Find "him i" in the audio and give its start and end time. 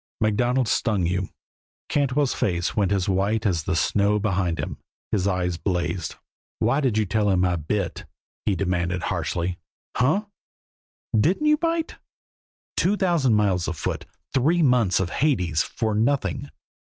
7.29-7.55